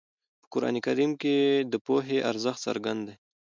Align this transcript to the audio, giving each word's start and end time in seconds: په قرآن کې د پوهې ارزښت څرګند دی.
په 0.41 0.45
قرآن 0.53 0.75
کې 1.21 1.35
د 1.71 1.73
پوهې 1.85 2.17
ارزښت 2.29 2.59
څرګند 2.65 3.01
دی. 3.07 3.15